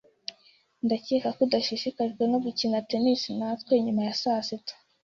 Ndakeka 0.85 1.27
ko 1.35 1.41
udashishikajwe 1.47 2.23
no 2.31 2.37
gukina 2.43 2.77
tennis 2.89 3.21
natwe 3.37 3.73
nyuma 3.85 4.01
ya 4.07 4.15
saa 4.21 4.41
sita. 4.47 4.73